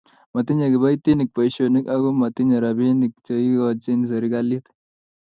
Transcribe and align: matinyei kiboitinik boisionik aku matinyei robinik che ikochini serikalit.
matinyei 0.33 0.73
kiboitinik 0.73 1.29
boisionik 1.35 1.85
aku 1.93 2.09
matinyei 2.21 2.63
robinik 2.63 3.13
che 3.25 3.33
ikochini 3.45 4.09
serikalit. 4.11 4.65